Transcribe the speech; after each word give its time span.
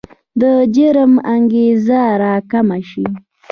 د 0.41 0.43
جرم 0.75 1.13
انګېزه 1.33 2.01
راکمه 2.23 2.79
شي. 2.89 3.05